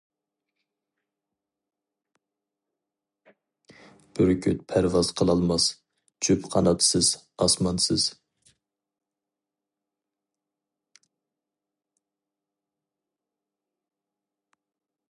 بۈركۈت 4.19 4.63
پەرۋاز 4.73 5.11
قىلالماس، 5.21 5.67
جۈپ 6.29 6.49
قاناتسىز، 6.55 7.13
ئاسمانسىز. 7.45 8.09